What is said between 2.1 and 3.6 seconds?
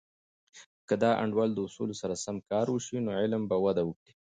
سم کار وسي، نو علم به